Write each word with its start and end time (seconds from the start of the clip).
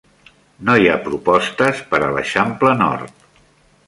No 0.69 0.77
hi 0.83 0.87
ha 0.91 0.95
propostes 1.07 1.81
per 1.91 1.99
a 2.05 2.09
l'Eixample 2.15 2.73
Nord. 2.81 3.25